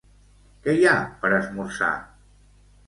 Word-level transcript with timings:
Què 0.63 0.75
hi 0.79 0.89
ha 0.91 0.95
per 1.21 1.31
esmorzar? 1.41 1.93